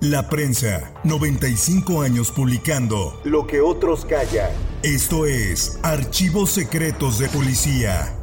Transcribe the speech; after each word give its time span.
La 0.00 0.28
prensa, 0.28 0.94
95 1.02 2.02
años 2.02 2.30
publicando 2.30 3.20
lo 3.24 3.48
que 3.48 3.60
otros 3.60 4.04
callan. 4.04 4.48
Esto 4.84 5.26
es 5.26 5.80
Archivos 5.82 6.50
Secretos 6.50 7.18
de 7.18 7.28
Policía. 7.28 8.14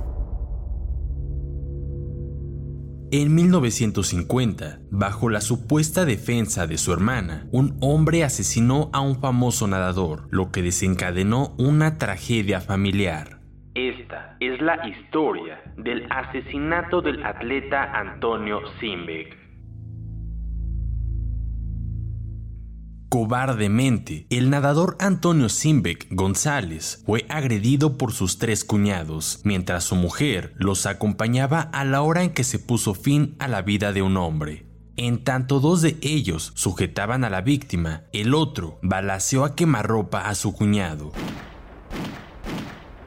En 3.12 3.36
1950, 3.36 4.80
bajo 4.90 5.30
la 5.30 5.42
supuesta 5.42 6.06
defensa 6.06 6.66
de 6.66 6.78
su 6.78 6.94
hermana, 6.94 7.46
un 7.52 7.78
hombre 7.82 8.24
asesinó 8.24 8.90
a 8.94 9.02
un 9.02 9.20
famoso 9.20 9.68
nadador, 9.68 10.30
lo 10.32 10.54
que 10.54 10.62
desencadenó 10.62 11.56
una 11.58 11.98
tragedia 11.98 12.62
familiar. 12.62 13.42
Esta 13.74 14.38
es 14.40 14.62
la 14.62 14.88
historia 14.88 15.62
del 15.76 16.10
asesinato 16.10 17.02
del 17.02 17.22
atleta 17.22 17.92
Antonio 18.00 18.62
Simbeck. 18.80 19.45
Cobardemente, 23.16 24.28
el 24.30 24.50
nadador 24.50 24.98
Antonio 25.00 25.48
Simbeck 25.48 26.08
González 26.10 27.02
fue 27.06 27.26
agredido 27.30 27.98
por 27.98 28.12
sus 28.12 28.40
tres 28.40 28.66
cuñados, 28.66 29.40
mientras 29.46 29.86
su 29.86 29.96
mujer 29.96 30.54
los 30.58 30.86
acompañaba 30.86 31.62
a 31.62 31.86
la 31.86 32.02
hora 32.02 32.24
en 32.24 32.32
que 32.32 32.44
se 32.44 32.60
puso 32.60 32.94
fin 32.94 33.38
a 33.40 33.48
la 33.48 33.62
vida 33.62 33.94
de 33.94 34.02
un 34.02 34.18
hombre. 34.18 34.66
En 34.98 35.24
tanto 35.24 35.62
dos 35.62 35.82
de 35.82 35.98
ellos 36.02 36.52
sujetaban 36.56 37.24
a 37.24 37.30
la 37.30 37.40
víctima, 37.40 38.04
el 38.12 38.34
otro 38.34 38.80
balaceó 38.82 39.46
a 39.46 39.56
quemarropa 39.56 40.28
a 40.28 40.36
su 40.36 40.54
cuñado. 40.54 41.14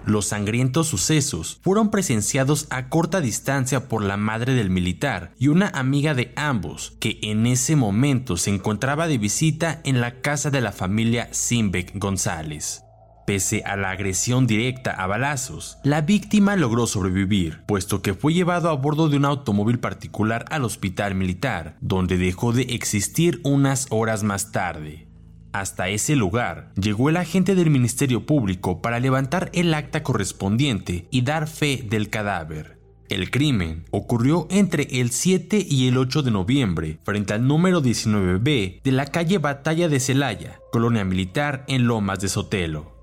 Los 0.08 0.28
sangrientos 0.28 0.86
sucesos 0.86 1.60
fueron 1.62 1.90
presenciados 1.90 2.66
a 2.70 2.88
corta 2.88 3.20
distancia 3.20 3.88
por 3.88 4.02
la 4.02 4.16
madre 4.16 4.54
del 4.54 4.70
militar 4.70 5.34
y 5.38 5.48
una 5.48 5.68
amiga 5.68 6.14
de 6.14 6.32
ambos, 6.34 6.96
que 6.98 7.18
en 7.22 7.46
ese 7.46 7.76
momento 7.76 8.38
se 8.38 8.48
encontraba 8.48 9.06
de 9.06 9.18
visita 9.18 9.82
en 9.84 10.00
la 10.00 10.22
casa 10.22 10.50
de 10.50 10.62
la 10.62 10.72
familia 10.72 11.28
Simbeck 11.32 11.98
González. 11.98 12.84
Pese 13.26 13.62
a 13.66 13.76
la 13.76 13.90
agresión 13.90 14.46
directa 14.46 14.92
a 14.92 15.06
balazos, 15.06 15.76
la 15.84 16.00
víctima 16.00 16.56
logró 16.56 16.86
sobrevivir, 16.86 17.64
puesto 17.66 18.00
que 18.00 18.14
fue 18.14 18.32
llevado 18.32 18.70
a 18.70 18.76
bordo 18.76 19.10
de 19.10 19.18
un 19.18 19.26
automóvil 19.26 19.78
particular 19.78 20.46
al 20.48 20.64
hospital 20.64 21.16
militar, 21.16 21.76
donde 21.82 22.16
dejó 22.16 22.54
de 22.54 22.62
existir 22.62 23.42
unas 23.44 23.88
horas 23.90 24.22
más 24.22 24.52
tarde. 24.52 25.07
Hasta 25.52 25.88
ese 25.88 26.16
lugar 26.16 26.72
llegó 26.74 27.08
el 27.08 27.16
agente 27.16 27.54
del 27.54 27.70
Ministerio 27.70 28.26
Público 28.26 28.82
para 28.82 29.00
levantar 29.00 29.50
el 29.54 29.72
acta 29.74 30.02
correspondiente 30.02 31.06
y 31.10 31.22
dar 31.22 31.48
fe 31.48 31.84
del 31.88 32.10
cadáver. 32.10 32.78
El 33.08 33.30
crimen 33.30 33.84
ocurrió 33.90 34.46
entre 34.50 35.00
el 35.00 35.10
7 35.10 35.66
y 35.66 35.88
el 35.88 35.96
8 35.96 36.22
de 36.22 36.30
noviembre 36.30 36.98
frente 37.04 37.32
al 37.32 37.46
número 37.46 37.82
19B 37.82 38.82
de 38.82 38.92
la 38.92 39.06
calle 39.06 39.38
Batalla 39.38 39.88
de 39.88 39.98
Celaya, 39.98 40.60
colonia 40.72 41.04
militar 41.04 41.64
en 41.68 41.86
Lomas 41.86 42.20
de 42.20 42.28
Sotelo. 42.28 42.97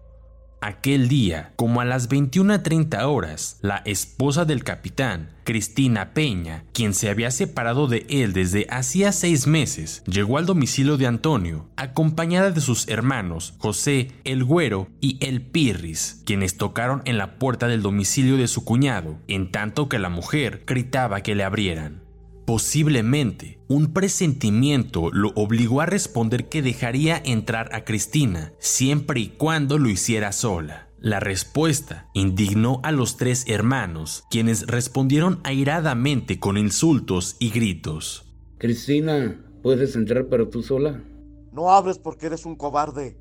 Aquel 0.67 1.09
día, 1.09 1.53
como 1.57 1.79
a 1.79 1.85
las 1.85 2.09
21.30 2.09 3.03
horas, 3.03 3.59
la 3.61 3.83
esposa 3.85 4.45
del 4.45 4.63
capitán, 4.63 5.29
Cristina 5.43 6.15
Peña, 6.15 6.63
quien 6.73 6.95
se 6.95 7.07
había 7.07 7.29
separado 7.29 7.85
de 7.85 8.07
él 8.09 8.33
desde 8.33 8.65
hacía 8.71 9.11
seis 9.11 9.45
meses, 9.45 10.01
llegó 10.07 10.39
al 10.39 10.47
domicilio 10.47 10.97
de 10.97 11.05
Antonio, 11.05 11.69
acompañada 11.75 12.49
de 12.49 12.61
sus 12.61 12.87
hermanos 12.87 13.53
José, 13.59 14.13
el 14.23 14.43
Güero 14.43 14.87
y 15.01 15.23
el 15.23 15.43
Pirris, 15.43 16.23
quienes 16.25 16.57
tocaron 16.57 17.03
en 17.05 17.19
la 17.19 17.37
puerta 17.37 17.67
del 17.67 17.83
domicilio 17.83 18.35
de 18.35 18.47
su 18.47 18.65
cuñado, 18.65 19.19
en 19.27 19.51
tanto 19.51 19.87
que 19.87 19.99
la 19.99 20.09
mujer 20.09 20.63
gritaba 20.65 21.21
que 21.21 21.35
le 21.35 21.43
abrieran. 21.43 22.04
Posiblemente, 22.45 23.59
un 23.67 23.91
presentimiento 23.91 25.09
lo 25.11 25.29
obligó 25.35 25.81
a 25.81 25.87
responder 25.87 26.47
que 26.47 26.61
dejaría 26.61 27.19
entrar 27.25 27.73
a 27.73 27.83
Cristina, 27.83 28.53
siempre 28.59 29.19
y 29.19 29.29
cuando 29.29 29.79
lo 29.79 29.89
hiciera 29.89 30.31
sola. 30.31 30.87
La 30.99 31.19
respuesta 31.19 32.07
indignó 32.13 32.81
a 32.83 32.91
los 32.91 33.17
tres 33.17 33.45
hermanos, 33.47 34.25
quienes 34.29 34.67
respondieron 34.67 35.39
airadamente 35.43 36.39
con 36.39 36.57
insultos 36.57 37.35
y 37.39 37.49
gritos. 37.49 38.31
Cristina, 38.59 39.43
¿puedes 39.63 39.95
entrar 39.95 40.27
pero 40.29 40.47
tú 40.47 40.61
sola? 40.61 41.03
No 41.51 41.71
abres 41.71 41.97
porque 41.97 42.27
eres 42.27 42.45
un 42.45 42.55
cobarde. 42.55 43.17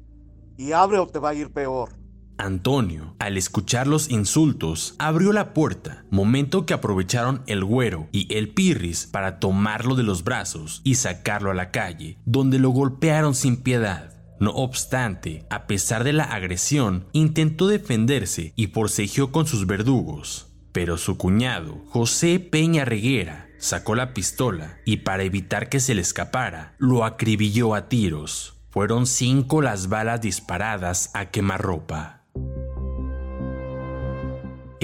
Y 0.58 0.72
abre 0.72 0.98
o 0.98 1.06
te 1.06 1.18
va 1.18 1.30
a 1.30 1.34
ir 1.34 1.50
peor. 1.50 1.90
Antonio, 2.38 3.14
al 3.18 3.36
escuchar 3.36 3.86
los 3.86 4.10
insultos, 4.10 4.94
abrió 4.98 5.32
la 5.32 5.54
puerta, 5.54 6.04
momento 6.10 6.66
que 6.66 6.74
aprovecharon 6.74 7.42
el 7.46 7.64
güero 7.64 8.08
y 8.12 8.32
el 8.34 8.48
pirris 8.48 9.06
para 9.06 9.38
tomarlo 9.38 9.94
de 9.94 10.02
los 10.02 10.24
brazos 10.24 10.80
y 10.84 10.96
sacarlo 10.96 11.50
a 11.50 11.54
la 11.54 11.70
calle, 11.70 12.18
donde 12.24 12.58
lo 12.58 12.70
golpearon 12.70 13.34
sin 13.34 13.58
piedad. 13.58 14.14
No 14.40 14.50
obstante, 14.50 15.46
a 15.48 15.66
pesar 15.66 16.02
de 16.04 16.12
la 16.12 16.24
agresión, 16.24 17.06
intentó 17.12 17.68
defenderse 17.68 18.52
y 18.56 18.66
forcejeó 18.66 19.30
con 19.30 19.46
sus 19.46 19.66
verdugos. 19.66 20.48
Pero 20.72 20.98
su 20.98 21.16
cuñado, 21.16 21.84
José 21.88 22.40
Peña 22.40 22.84
Reguera, 22.84 23.48
sacó 23.58 23.94
la 23.94 24.12
pistola 24.12 24.78
y 24.84 24.98
para 24.98 25.22
evitar 25.22 25.68
que 25.68 25.78
se 25.78 25.94
le 25.94 26.02
escapara, 26.02 26.74
lo 26.78 27.04
acribilló 27.04 27.76
a 27.76 27.88
tiros. 27.88 28.56
Fueron 28.70 29.06
cinco 29.06 29.62
las 29.62 29.88
balas 29.88 30.20
disparadas 30.20 31.10
a 31.14 31.30
quemarropa. 31.30 32.23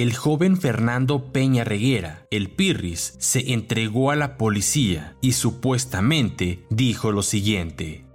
El 0.00 0.16
joven 0.16 0.56
Fernando 0.56 1.30
Peña 1.30 1.62
Reguera, 1.62 2.26
el 2.30 2.50
Pirris, 2.50 3.16
se 3.18 3.52
entregó 3.52 4.10
a 4.10 4.16
la 4.16 4.38
policía 4.38 5.14
y 5.20 5.32
supuestamente 5.32 6.64
dijo 6.70 7.12
lo 7.12 7.20
siguiente. 7.20 8.06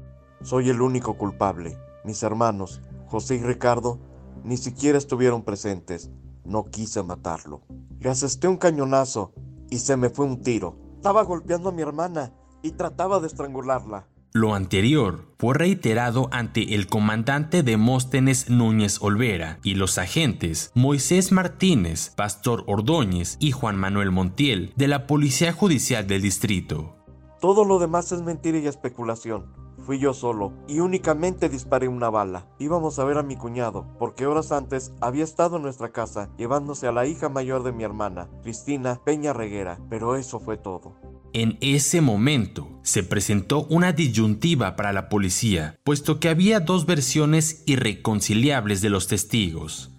Soy 0.41 0.71
el 0.71 0.81
único 0.81 1.15
culpable. 1.15 1.77
Mis 2.03 2.23
hermanos, 2.23 2.81
José 3.05 3.35
y 3.35 3.43
Ricardo, 3.43 3.99
ni 4.43 4.57
siquiera 4.57 4.97
estuvieron 4.97 5.43
presentes. 5.43 6.09
No 6.43 6.63
quise 6.63 7.03
matarlo. 7.03 7.61
Le 7.99 8.09
asesté 8.09 8.47
un 8.47 8.57
cañonazo 8.57 9.35
y 9.69 9.77
se 9.77 9.95
me 9.95 10.09
fue 10.09 10.25
un 10.25 10.41
tiro. 10.41 10.79
Estaba 10.95 11.21
golpeando 11.21 11.69
a 11.69 11.71
mi 11.71 11.83
hermana 11.83 12.33
y 12.63 12.71
trataba 12.71 13.19
de 13.19 13.27
estrangularla. 13.27 14.07
Lo 14.35 14.53
anterior 14.53 15.21
fue 15.39 15.53
reiterado 15.53 16.27
ante 16.29 16.75
el 16.75 16.87
comandante 16.87 17.63
Demóstenes 17.63 18.49
Núñez 18.49 19.01
Olvera 19.01 19.59
y 19.63 19.75
los 19.75 19.97
agentes 19.97 20.73
Moisés 20.75 21.31
Martínez, 21.31 22.09
Pastor 22.17 22.65
Ordóñez 22.67 23.37
y 23.39 23.53
Juan 23.53 23.77
Manuel 23.77 24.11
Montiel 24.11 24.73
de 24.75 24.89
la 24.89 25.07
Policía 25.07 25.53
Judicial 25.53 26.05
del 26.05 26.21
Distrito. 26.21 26.97
Todo 27.39 27.63
lo 27.63 27.79
demás 27.79 28.11
es 28.11 28.23
mentira 28.23 28.57
y 28.57 28.67
especulación. 28.67 29.53
Fui 29.85 29.99
yo 29.99 30.13
solo 30.13 30.51
y 30.67 30.81
únicamente 30.81 31.47
disparé 31.47 31.87
una 31.87 32.09
bala. 32.09 32.45
Íbamos 32.59 32.99
a 32.99 33.05
ver 33.05 33.17
a 33.17 33.23
mi 33.23 33.37
cuñado, 33.37 33.87
porque 33.99 34.25
horas 34.25 34.51
antes 34.51 34.91
había 34.99 35.23
estado 35.23 35.55
en 35.55 35.61
nuestra 35.61 35.93
casa 35.93 36.29
llevándose 36.37 36.87
a 36.87 36.91
la 36.91 37.05
hija 37.05 37.29
mayor 37.29 37.63
de 37.63 37.71
mi 37.71 37.85
hermana, 37.85 38.27
Cristina 38.43 38.99
Peña 39.05 39.31
Reguera, 39.31 39.79
pero 39.89 40.17
eso 40.17 40.41
fue 40.41 40.57
todo. 40.57 41.14
En 41.35 41.57
ese 41.59 41.99
momento 41.99 42.79
se 42.83 43.03
presentó 43.03 43.65
una 43.65 43.91
disyuntiva 43.91 44.77
para 44.77 44.93
la 44.93 45.09
policía, 45.09 45.75
puesto 45.83 46.21
que 46.21 46.29
había 46.29 46.61
dos 46.61 46.85
versiones 46.85 47.61
irreconciliables 47.65 48.79
de 48.79 48.89
los 48.89 49.07
testigos. 49.07 49.91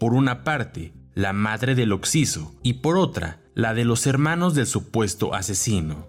Por 0.00 0.14
una 0.14 0.42
parte, 0.42 0.94
la 1.12 1.34
madre 1.34 1.74
del 1.74 1.92
occiso 1.92 2.54
y 2.62 2.80
por 2.80 2.96
otra, 2.96 3.42
la 3.52 3.74
de 3.74 3.84
los 3.84 4.06
hermanos 4.06 4.54
del 4.54 4.66
supuesto 4.66 5.34
asesino. 5.34 6.06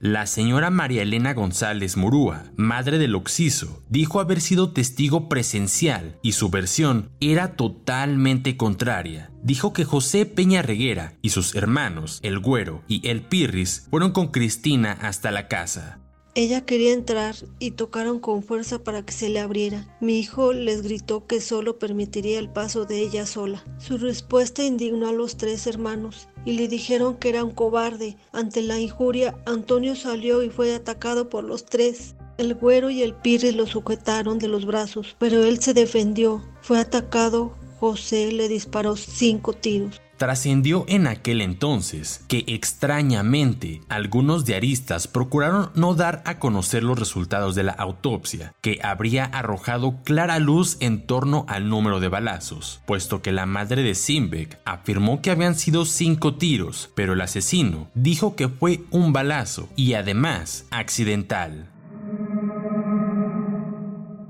La 0.00 0.26
señora 0.26 0.70
María 0.70 1.02
Elena 1.02 1.34
González 1.34 1.96
Murúa, 1.96 2.44
madre 2.54 2.98
del 2.98 3.16
occiso, 3.16 3.82
dijo 3.88 4.20
haber 4.20 4.40
sido 4.40 4.72
testigo 4.72 5.28
presencial 5.28 6.20
y 6.22 6.32
su 6.32 6.50
versión 6.50 7.10
era 7.18 7.56
totalmente 7.56 8.56
contraria. 8.56 9.32
Dijo 9.42 9.72
que 9.72 9.84
José 9.84 10.24
Peña 10.24 10.62
Reguera 10.62 11.14
y 11.20 11.30
sus 11.30 11.56
hermanos, 11.56 12.20
el 12.22 12.38
Güero 12.38 12.84
y 12.86 13.08
el 13.08 13.22
Pirris, 13.22 13.88
fueron 13.90 14.12
con 14.12 14.28
Cristina 14.28 14.92
hasta 14.92 15.32
la 15.32 15.48
casa. 15.48 15.98
Ella 16.34 16.64
quería 16.64 16.92
entrar 16.92 17.34
y 17.58 17.72
tocaron 17.72 18.20
con 18.20 18.42
fuerza 18.42 18.78
para 18.78 19.04
que 19.04 19.12
se 19.12 19.28
le 19.28 19.40
abriera. 19.40 19.96
Mi 20.00 20.20
hijo 20.20 20.52
les 20.52 20.82
gritó 20.82 21.26
que 21.26 21.40
solo 21.40 21.78
permitiría 21.78 22.38
el 22.38 22.48
paso 22.48 22.84
de 22.84 23.00
ella 23.00 23.26
sola. 23.26 23.64
Su 23.78 23.98
respuesta 23.98 24.62
indignó 24.62 25.08
a 25.08 25.12
los 25.12 25.36
tres 25.36 25.66
hermanos 25.66 26.28
y 26.44 26.52
le 26.52 26.68
dijeron 26.68 27.16
que 27.16 27.30
era 27.30 27.44
un 27.44 27.50
cobarde. 27.50 28.16
Ante 28.32 28.62
la 28.62 28.78
injuria, 28.78 29.36
Antonio 29.46 29.96
salió 29.96 30.42
y 30.42 30.50
fue 30.50 30.74
atacado 30.74 31.28
por 31.28 31.44
los 31.44 31.64
tres. 31.64 32.14
El 32.36 32.54
güero 32.54 32.88
y 32.90 33.02
el 33.02 33.14
pirri 33.14 33.50
lo 33.50 33.66
sujetaron 33.66 34.38
de 34.38 34.46
los 34.46 34.64
brazos, 34.64 35.16
pero 35.18 35.42
él 35.42 35.60
se 35.60 35.74
defendió. 35.74 36.44
Fue 36.62 36.78
atacado. 36.78 37.52
José 37.80 38.32
le 38.32 38.48
disparó 38.48 38.96
cinco 38.96 39.52
tiros. 39.52 40.00
Trascendió 40.18 40.84
en 40.88 41.06
aquel 41.06 41.40
entonces 41.40 42.24
que 42.26 42.42
extrañamente 42.48 43.82
algunos 43.88 44.44
diaristas 44.44 45.06
procuraron 45.06 45.70
no 45.76 45.94
dar 45.94 46.22
a 46.24 46.40
conocer 46.40 46.82
los 46.82 46.98
resultados 46.98 47.54
de 47.54 47.62
la 47.62 47.72
autopsia, 47.72 48.52
que 48.60 48.80
habría 48.82 49.26
arrojado 49.26 50.02
clara 50.02 50.40
luz 50.40 50.76
en 50.80 51.06
torno 51.06 51.46
al 51.48 51.68
número 51.68 52.00
de 52.00 52.08
balazos, 52.08 52.80
puesto 52.84 53.22
que 53.22 53.30
la 53.30 53.46
madre 53.46 53.84
de 53.84 53.94
Simbeck 53.94 54.58
afirmó 54.64 55.22
que 55.22 55.30
habían 55.30 55.54
sido 55.54 55.84
cinco 55.84 56.34
tiros, 56.34 56.90
pero 56.96 57.12
el 57.12 57.20
asesino 57.20 57.88
dijo 57.94 58.34
que 58.34 58.48
fue 58.48 58.80
un 58.90 59.12
balazo 59.12 59.68
y 59.76 59.94
además 59.94 60.66
accidental. 60.72 61.68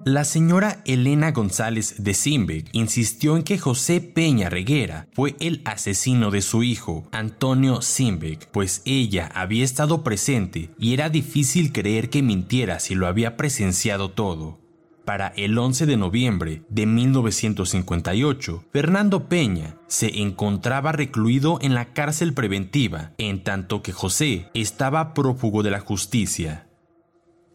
La 0.08 0.25
señora 0.25 0.81
Elena 0.87 1.32
González 1.32 1.96
de 1.99 2.14
Simbeck 2.14 2.70
insistió 2.72 3.37
en 3.37 3.43
que 3.43 3.58
José 3.58 4.00
Peña 4.00 4.49
Reguera 4.49 5.06
fue 5.12 5.37
el 5.38 5.60
asesino 5.66 6.31
de 6.31 6.40
su 6.40 6.62
hijo, 6.62 7.06
Antonio 7.12 7.82
Simbeck, 7.82 8.49
pues 8.50 8.81
ella 8.87 9.31
había 9.34 9.66
estado 9.66 10.02
presente 10.02 10.70
y 10.78 10.94
era 10.94 11.10
difícil 11.10 11.72
creer 11.72 12.08
que 12.08 12.22
mintiera 12.22 12.81
si 12.81 12.94
lo 12.94 13.06
había 13.06 13.37
presenciado 13.37 14.10
todo. 14.12 14.58
Para 15.05 15.28
el 15.37 15.58
11 15.58 15.84
de 15.84 15.99
noviembre 15.99 16.62
de 16.70 16.87
1958, 16.87 18.64
Fernando 18.72 19.28
Peña 19.28 19.76
se 19.88 20.22
encontraba 20.22 20.93
recluido 20.93 21.58
en 21.60 21.75
la 21.75 21.93
cárcel 21.93 22.32
preventiva, 22.32 23.12
en 23.19 23.44
tanto 23.44 23.82
que 23.82 23.93
José 23.93 24.49
estaba 24.55 25.12
prófugo 25.12 25.62
de 25.62 25.70
la 25.70 25.81
justicia. 25.81 26.68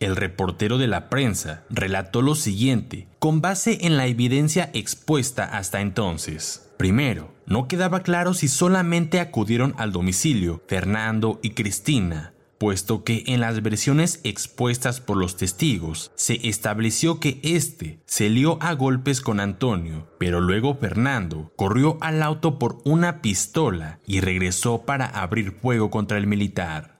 El 0.03 0.17
reportero 0.17 0.77
de 0.77 0.87
la 0.87 1.09
prensa 1.09 1.63
relató 1.69 2.21
lo 2.21 2.35
siguiente, 2.35 3.07
con 3.19 3.39
base 3.39 3.77
en 3.85 3.95
la 3.95 4.05
evidencia 4.05 4.69
expuesta 4.73 5.45
hasta 5.45 5.79
entonces. 5.79 6.69
Primero, 6.75 7.33
no 7.45 7.69
quedaba 7.69 8.01
claro 8.01 8.33
si 8.33 8.49
solamente 8.49 9.21
acudieron 9.21 9.73
al 9.77 9.93
domicilio 9.93 10.61
Fernando 10.67 11.39
y 11.41 11.51
Cristina, 11.51 12.33
puesto 12.57 13.05
que 13.05 13.23
en 13.27 13.39
las 13.39 13.63
versiones 13.63 14.19
expuestas 14.25 14.99
por 14.99 15.15
los 15.15 15.37
testigos 15.37 16.11
se 16.15 16.49
estableció 16.49 17.21
que 17.21 17.39
éste 17.41 18.01
se 18.05 18.29
lió 18.29 18.57
a 18.61 18.73
golpes 18.73 19.21
con 19.21 19.39
Antonio, 19.39 20.09
pero 20.19 20.41
luego 20.41 20.75
Fernando 20.75 21.53
corrió 21.55 21.97
al 22.01 22.21
auto 22.21 22.59
por 22.59 22.79
una 22.83 23.21
pistola 23.21 24.01
y 24.05 24.19
regresó 24.19 24.81
para 24.85 25.05
abrir 25.05 25.53
fuego 25.61 25.89
contra 25.89 26.17
el 26.17 26.27
militar. 26.27 26.92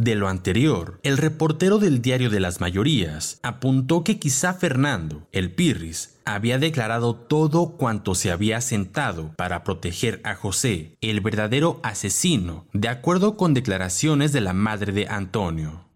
De 0.00 0.14
lo 0.14 0.28
anterior, 0.28 0.98
el 1.02 1.18
reportero 1.18 1.78
del 1.78 2.00
diario 2.00 2.30
de 2.30 2.40
las 2.40 2.58
mayorías 2.58 3.38
apuntó 3.42 4.02
que 4.02 4.18
quizá 4.18 4.54
Fernando, 4.54 5.28
el 5.30 5.52
Pirris, 5.52 6.16
había 6.24 6.58
declarado 6.58 7.14
todo 7.14 7.72
cuanto 7.76 8.14
se 8.14 8.30
había 8.30 8.62
sentado 8.62 9.34
para 9.36 9.62
proteger 9.62 10.22
a 10.24 10.34
José, 10.34 10.96
el 11.02 11.20
verdadero 11.20 11.80
asesino, 11.82 12.64
de 12.72 12.88
acuerdo 12.88 13.36
con 13.36 13.52
declaraciones 13.52 14.32
de 14.32 14.40
la 14.40 14.54
madre 14.54 14.92
de 14.92 15.06
Antonio 15.06 15.89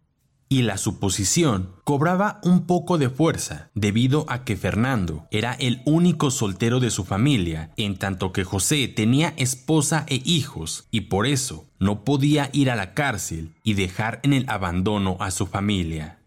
y 0.54 0.62
la 0.62 0.78
suposición 0.78 1.72
cobraba 1.82 2.38
un 2.44 2.64
poco 2.64 2.96
de 2.96 3.10
fuerza 3.10 3.70
debido 3.74 4.24
a 4.28 4.44
que 4.44 4.56
Fernando 4.56 5.26
era 5.32 5.52
el 5.54 5.82
único 5.84 6.30
soltero 6.30 6.78
de 6.78 6.90
su 6.90 7.02
familia, 7.02 7.72
en 7.76 7.96
tanto 7.98 8.32
que 8.32 8.44
José 8.44 8.86
tenía 8.86 9.34
esposa 9.36 10.06
e 10.06 10.22
hijos 10.24 10.86
y 10.92 11.02
por 11.02 11.26
eso 11.26 11.64
no 11.80 12.04
podía 12.04 12.50
ir 12.52 12.70
a 12.70 12.76
la 12.76 12.94
cárcel 12.94 13.56
y 13.64 13.74
dejar 13.74 14.20
en 14.22 14.32
el 14.32 14.44
abandono 14.48 15.16
a 15.18 15.32
su 15.32 15.46
familia. 15.46 16.20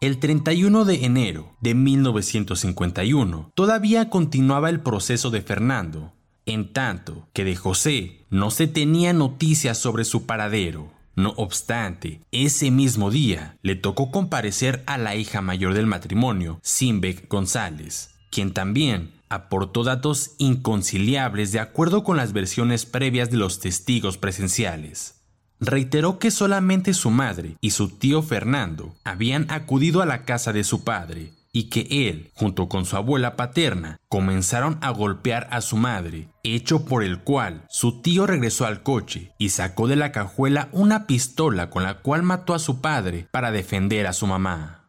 El 0.00 0.18
31 0.18 0.84
de 0.84 1.04
enero 1.04 1.54
de 1.60 1.76
1951 1.76 3.52
todavía 3.54 4.10
continuaba 4.10 4.68
el 4.68 4.80
proceso 4.80 5.30
de 5.30 5.42
Fernando, 5.42 6.12
en 6.44 6.72
tanto 6.72 7.28
que 7.32 7.44
de 7.44 7.54
José 7.54 8.26
no 8.30 8.50
se 8.50 8.66
tenía 8.66 9.12
noticias 9.12 9.78
sobre 9.78 10.04
su 10.04 10.26
paradero. 10.26 10.93
No 11.16 11.30
obstante, 11.36 12.20
ese 12.32 12.70
mismo 12.70 13.10
día 13.10 13.56
le 13.62 13.76
tocó 13.76 14.10
comparecer 14.10 14.82
a 14.86 14.98
la 14.98 15.14
hija 15.14 15.40
mayor 15.40 15.74
del 15.74 15.86
matrimonio, 15.86 16.58
Simbeck 16.62 17.28
González, 17.28 18.10
quien 18.30 18.52
también 18.52 19.12
aportó 19.28 19.84
datos 19.84 20.32
inconciliables 20.38 21.52
de 21.52 21.60
acuerdo 21.60 22.02
con 22.02 22.16
las 22.16 22.32
versiones 22.32 22.84
previas 22.84 23.30
de 23.30 23.36
los 23.36 23.60
testigos 23.60 24.18
presenciales. 24.18 25.20
Reiteró 25.60 26.18
que 26.18 26.30
solamente 26.30 26.94
su 26.94 27.10
madre 27.10 27.56
y 27.60 27.70
su 27.70 27.88
tío 27.88 28.22
Fernando 28.22 28.96
habían 29.04 29.50
acudido 29.50 30.02
a 30.02 30.06
la 30.06 30.24
casa 30.24 30.52
de 30.52 30.64
su 30.64 30.82
padre 30.82 31.32
y 31.54 31.70
que 31.70 32.08
él, 32.08 32.32
junto 32.34 32.68
con 32.68 32.84
su 32.84 32.96
abuela 32.96 33.36
paterna, 33.36 34.00
comenzaron 34.08 34.76
a 34.82 34.90
golpear 34.90 35.46
a 35.52 35.60
su 35.60 35.76
madre, 35.76 36.28
hecho 36.42 36.84
por 36.84 37.04
el 37.04 37.20
cual 37.20 37.64
su 37.70 38.02
tío 38.02 38.26
regresó 38.26 38.66
al 38.66 38.82
coche 38.82 39.32
y 39.38 39.50
sacó 39.50 39.86
de 39.86 39.94
la 39.94 40.10
cajuela 40.10 40.68
una 40.72 41.06
pistola 41.06 41.70
con 41.70 41.84
la 41.84 42.00
cual 42.00 42.24
mató 42.24 42.54
a 42.54 42.58
su 42.58 42.80
padre 42.80 43.28
para 43.30 43.52
defender 43.52 44.08
a 44.08 44.12
su 44.12 44.26
mamá. 44.26 44.83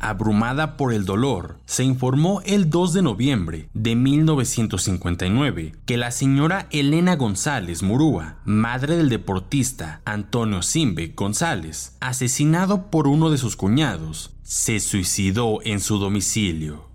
Abrumada 0.00 0.76
por 0.76 0.92
el 0.92 1.04
dolor, 1.04 1.58
se 1.66 1.84
informó 1.84 2.40
el 2.44 2.70
2 2.70 2.92
de 2.92 3.02
noviembre 3.02 3.68
de 3.74 3.94
1959 3.94 5.74
que 5.86 5.96
la 5.96 6.10
señora 6.10 6.66
Elena 6.70 7.16
González 7.16 7.82
Murúa, 7.82 8.36
madre 8.44 8.96
del 8.96 9.08
deportista 9.08 10.00
Antonio 10.04 10.62
Simbe 10.62 11.12
González, 11.14 11.96
asesinado 12.00 12.90
por 12.90 13.06
uno 13.06 13.30
de 13.30 13.38
sus 13.38 13.56
cuñados, 13.56 14.30
se 14.42 14.80
suicidó 14.80 15.58
en 15.64 15.80
su 15.80 15.98
domicilio. 15.98 16.88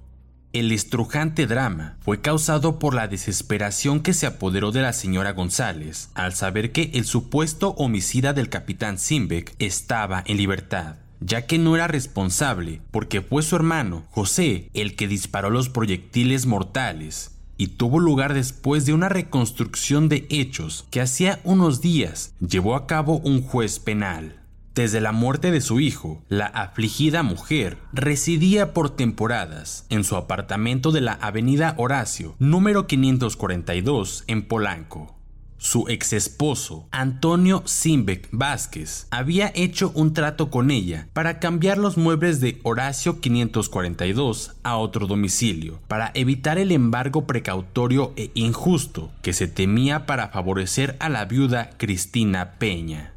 El 0.54 0.72
estrujante 0.72 1.48
drama 1.48 1.98
fue 2.02 2.22
causado 2.22 2.78
por 2.78 2.94
la 2.94 3.08
desesperación 3.08 4.02
que 4.02 4.14
se 4.14 4.28
apoderó 4.28 4.72
de 4.72 4.84
la 4.84 4.94
señora 4.94 5.34
González 5.34 6.10
al 6.14 6.36
saber 6.36 6.72
que 6.72 6.92
el 6.94 7.06
supuesto 7.06 7.72
homicida 7.72 8.34
del 8.34 8.50
capitán 8.50 9.00
Simbeck 9.00 9.56
estaba 9.58 10.24
en 10.28 10.38
libertad 10.38 10.98
ya 11.26 11.46
que 11.46 11.58
no 11.58 11.76
era 11.76 11.88
responsable 11.88 12.82
porque 12.92 13.22
fue 13.22 13.44
su 13.44 13.56
hermano, 13.56 14.04
José, 14.12 14.70
el 14.74 14.96
que 14.96 15.08
disparó 15.08 15.50
los 15.50 15.70
proyectiles 15.70 16.46
mortales 16.46 17.32
y 17.58 17.68
tuvo 17.68 18.00
lugar 18.00 18.34
después 18.34 18.86
de 18.86 18.94
una 18.94 19.10
reconstrucción 19.10 20.10
de 20.10 20.26
hechos 20.30 20.86
que 20.90 21.02
hacía 21.02 21.40
unos 21.44 21.82
días 21.82 22.34
llevó 22.40 22.76
a 22.76 22.88
cabo 22.88 23.20
un 23.20 23.42
juez 23.42 23.80
penal. 23.80 24.40
Desde 24.76 25.02
la 25.02 25.12
muerte 25.12 25.52
de 25.52 25.62
su 25.62 25.80
hijo, 25.80 26.24
la 26.30 26.48
afligida 26.48 27.22
mujer 27.22 27.78
residía 27.94 28.74
por 28.74 28.90
temporadas 28.90 29.86
en 29.90 30.04
su 30.04 30.16
apartamento 30.16 30.92
de 30.92 31.02
la 31.02 31.14
Avenida 31.14 31.76
Horacio, 31.78 32.36
número 32.40 32.88
542, 32.88 34.24
en 34.26 34.48
Polanco. 34.48 35.23
Su 35.64 35.86
ex 35.88 36.12
esposo, 36.12 36.90
Antonio 36.92 37.64
Simbeck 37.64 38.28
Vázquez, 38.34 39.08
había 39.12 39.50
hecho 39.56 39.94
un 39.96 40.14
trato 40.14 40.50
con 40.50 40.72
ella 40.72 41.08
para 41.14 41.40
cambiar 41.40 41.78
los 41.78 41.96
muebles 41.96 42.42
de 42.42 42.60
Horacio 42.64 43.22
542 43.22 44.58
a 44.64 44.76
otro 44.76 45.08
domicilio, 45.08 45.80
para 45.88 46.12
evitar 46.16 46.58
el 46.58 46.74
embargo 46.74 47.26
precautorio 47.26 48.12
e 48.18 48.30
injusto 48.34 49.10
que 49.22 49.32
se 49.32 49.48
temía 49.48 50.06
para 50.06 50.28
favorecer 50.28 50.98
a 51.00 51.08
la 51.08 51.24
viuda 51.24 51.70
Cristina 51.78 52.56
Peña. 52.60 53.14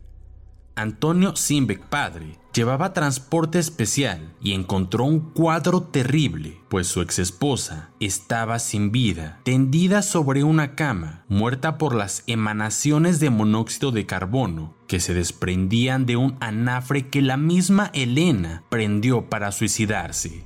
Antonio 0.76 1.34
Simbeck 1.34 1.80
padre 1.80 2.38
llevaba 2.56 2.94
transporte 2.94 3.58
especial 3.58 4.34
y 4.40 4.52
encontró 4.52 5.04
un 5.04 5.20
cuadro 5.20 5.82
terrible, 5.82 6.58
pues 6.70 6.86
su 6.86 7.02
exesposa 7.02 7.90
estaba 8.00 8.58
sin 8.58 8.90
vida, 8.90 9.40
tendida 9.44 10.00
sobre 10.00 10.42
una 10.42 10.74
cama, 10.74 11.24
muerta 11.28 11.76
por 11.76 11.94
las 11.94 12.24
emanaciones 12.26 13.20
de 13.20 13.28
monóxido 13.28 13.92
de 13.92 14.06
carbono 14.06 14.74
que 14.88 15.00
se 15.00 15.12
desprendían 15.12 16.06
de 16.06 16.16
un 16.16 16.38
anafre 16.40 17.08
que 17.08 17.20
la 17.20 17.36
misma 17.36 17.90
Elena 17.92 18.64
prendió 18.70 19.28
para 19.28 19.52
suicidarse. 19.52 20.44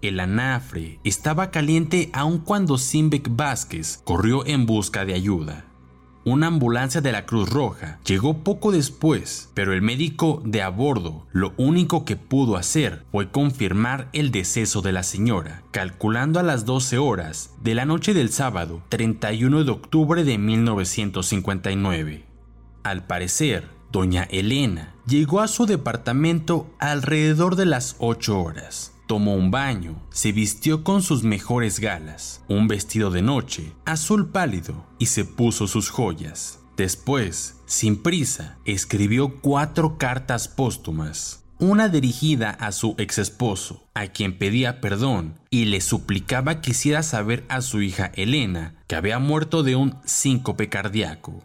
El 0.00 0.18
anafre 0.18 0.98
estaba 1.04 1.52
caliente 1.52 2.10
aun 2.12 2.38
cuando 2.38 2.76
Simbeck 2.76 3.28
Vázquez 3.36 4.00
corrió 4.02 4.44
en 4.46 4.66
busca 4.66 5.04
de 5.04 5.14
ayuda. 5.14 5.71
Una 6.24 6.46
ambulancia 6.46 7.00
de 7.00 7.10
la 7.10 7.26
Cruz 7.26 7.50
Roja 7.50 7.98
llegó 8.06 8.44
poco 8.44 8.70
después, 8.70 9.50
pero 9.54 9.72
el 9.72 9.82
médico 9.82 10.40
de 10.44 10.62
a 10.62 10.68
bordo 10.68 11.26
lo 11.32 11.52
único 11.56 12.04
que 12.04 12.14
pudo 12.14 12.56
hacer 12.56 13.04
fue 13.10 13.32
confirmar 13.32 14.08
el 14.12 14.30
deceso 14.30 14.82
de 14.82 14.92
la 14.92 15.02
señora, 15.02 15.64
calculando 15.72 16.38
a 16.38 16.44
las 16.44 16.64
12 16.64 16.98
horas 16.98 17.50
de 17.60 17.74
la 17.74 17.86
noche 17.86 18.14
del 18.14 18.30
sábado 18.30 18.82
31 18.88 19.64
de 19.64 19.70
octubre 19.72 20.22
de 20.22 20.38
1959. 20.38 22.24
Al 22.84 23.04
parecer, 23.04 23.68
doña 23.90 24.22
Elena 24.30 24.94
llegó 25.08 25.40
a 25.40 25.48
su 25.48 25.66
departamento 25.66 26.72
alrededor 26.78 27.56
de 27.56 27.66
las 27.66 27.96
8 27.98 28.40
horas 28.40 28.91
tomó 29.06 29.34
un 29.34 29.50
baño, 29.50 30.02
se 30.10 30.32
vistió 30.32 30.84
con 30.84 31.02
sus 31.02 31.22
mejores 31.22 31.80
galas, 31.80 32.42
un 32.48 32.68
vestido 32.68 33.10
de 33.10 33.22
noche, 33.22 33.72
azul 33.84 34.30
pálido, 34.30 34.86
y 34.98 35.06
se 35.06 35.24
puso 35.24 35.66
sus 35.66 35.90
joyas. 35.90 36.60
Después, 36.76 37.56
sin 37.66 38.02
prisa, 38.02 38.58
escribió 38.64 39.40
cuatro 39.40 39.98
cartas 39.98 40.48
póstumas, 40.48 41.44
una 41.58 41.88
dirigida 41.88 42.50
a 42.50 42.72
su 42.72 42.96
ex 42.98 43.18
esposo, 43.18 43.86
a 43.94 44.08
quien 44.08 44.36
pedía 44.36 44.80
perdón 44.80 45.38
y 45.48 45.66
le 45.66 45.80
suplicaba 45.80 46.60
que 46.60 46.72
hiciera 46.72 47.02
saber 47.02 47.44
a 47.48 47.60
su 47.60 47.82
hija 47.82 48.10
Elena 48.14 48.74
que 48.88 48.96
había 48.96 49.18
muerto 49.18 49.62
de 49.62 49.76
un 49.76 49.96
síncope 50.04 50.68
cardíaco. 50.68 51.44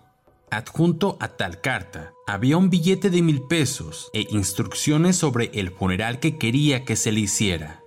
Adjunto 0.50 1.18
a 1.20 1.36
tal 1.36 1.60
carta 1.60 2.14
había 2.26 2.56
un 2.56 2.70
billete 2.70 3.10
de 3.10 3.22
mil 3.22 3.42
pesos 3.44 4.10
e 4.14 4.28
instrucciones 4.30 5.18
sobre 5.18 5.52
el 5.54 5.72
funeral 5.72 6.22
que 6.22 6.38
quería 6.38 6.86
que 6.86 6.96
se 6.96 7.12
le 7.12 7.20
hiciera. 7.20 7.84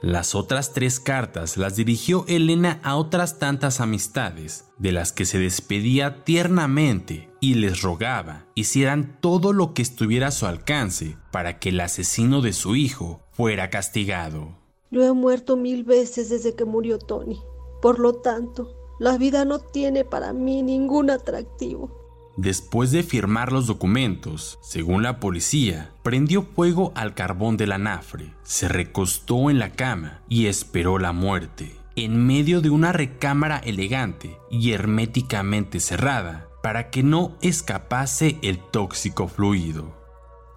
Las 0.00 0.34
otras 0.34 0.72
tres 0.72 0.98
cartas 0.98 1.56
las 1.56 1.76
dirigió 1.76 2.24
Elena 2.26 2.80
a 2.82 2.96
otras 2.96 3.38
tantas 3.38 3.80
amistades, 3.80 4.64
de 4.76 4.90
las 4.90 5.12
que 5.12 5.24
se 5.24 5.38
despedía 5.38 6.24
tiernamente 6.24 7.30
y 7.40 7.54
les 7.54 7.80
rogaba 7.80 8.44
hicieran 8.56 9.16
todo 9.20 9.52
lo 9.52 9.72
que 9.72 9.82
estuviera 9.82 10.26
a 10.26 10.32
su 10.32 10.46
alcance 10.46 11.16
para 11.30 11.60
que 11.60 11.68
el 11.68 11.80
asesino 11.80 12.42
de 12.42 12.52
su 12.52 12.74
hijo 12.74 13.20
fuera 13.30 13.70
castigado. 13.70 14.58
Yo 14.90 15.04
he 15.04 15.12
muerto 15.12 15.56
mil 15.56 15.84
veces 15.84 16.28
desde 16.28 16.56
que 16.56 16.64
murió 16.64 16.98
Tony. 16.98 17.40
Por 17.80 18.00
lo 18.00 18.14
tanto, 18.14 18.83
la 18.98 19.18
vida 19.18 19.44
no 19.44 19.58
tiene 19.58 20.04
para 20.04 20.32
mí 20.32 20.62
ningún 20.62 21.10
atractivo. 21.10 22.04
Después 22.36 22.90
de 22.90 23.04
firmar 23.04 23.52
los 23.52 23.68
documentos, 23.68 24.58
según 24.60 25.04
la 25.04 25.20
policía, 25.20 25.92
prendió 26.02 26.42
fuego 26.42 26.92
al 26.96 27.14
carbón 27.14 27.56
del 27.56 27.70
anafre, 27.70 28.34
se 28.42 28.68
recostó 28.68 29.50
en 29.50 29.60
la 29.60 29.70
cama 29.70 30.22
y 30.28 30.46
esperó 30.46 30.98
la 30.98 31.12
muerte, 31.12 31.76
en 31.94 32.26
medio 32.26 32.60
de 32.60 32.70
una 32.70 32.92
recámara 32.92 33.58
elegante 33.58 34.36
y 34.50 34.72
herméticamente 34.72 35.78
cerrada, 35.78 36.48
para 36.60 36.90
que 36.90 37.04
no 37.04 37.36
escapase 37.40 38.38
el 38.42 38.58
tóxico 38.58 39.28
fluido. 39.28 39.94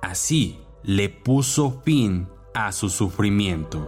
Así 0.02 0.60
le 0.82 1.10
puso 1.10 1.82
fin 1.84 2.28
a 2.56 2.72
su 2.72 2.90
sufrimiento. 2.90 3.88